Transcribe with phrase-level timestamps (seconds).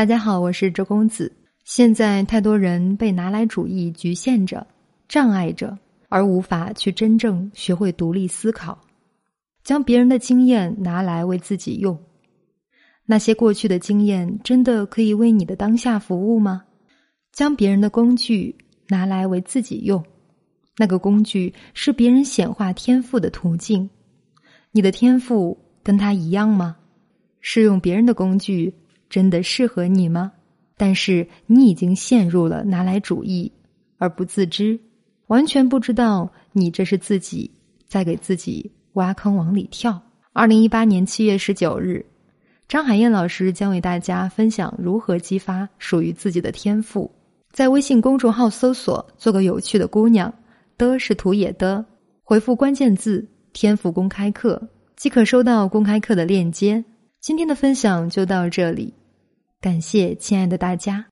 [0.00, 1.30] 大家好，我是周公子。
[1.62, 4.66] 现在太多人被拿来主义局限着、
[5.10, 8.80] 障碍着，而无法去真正学会独立思考，
[9.62, 12.02] 将别人的经验拿来为自己用。
[13.04, 16.64] 那些过去的经验真的可以为你的当下服务吗？
[17.30, 18.56] 将别人的工具
[18.88, 20.02] 拿来为自己用，
[20.78, 23.90] 那个工具是别人显化天赋的途径。
[24.72, 26.78] 你的天赋跟他一样吗？
[27.42, 28.72] 是用别人的工具。
[29.10, 30.32] 真的适合你吗？
[30.78, 33.52] 但是你已经陷入了拿来主义
[33.98, 34.80] 而不自知，
[35.26, 37.50] 完全不知道你这是自己
[37.86, 40.00] 在给自己挖坑往里跳。
[40.32, 42.06] 二零一八年七月十九日，
[42.66, 47.10] 张海燕老师将为大家分享如何激发属于自己的天赋。
[47.52, 50.32] 在微信公众号搜索“做个有趣的姑娘”，
[50.78, 51.84] 的是土野的，
[52.22, 56.82] 回复关键字“天赋公开课”即可收到公开课的链接。
[57.20, 58.94] 今天的分享就到这里。
[59.60, 61.04] 感谢亲爱的大家。